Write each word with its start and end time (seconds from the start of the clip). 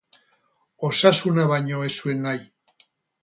Osasuna 0.87 1.45
baino 1.51 1.83
ez 1.89 1.91
zuen 1.97 2.25
nahi. 2.29 2.43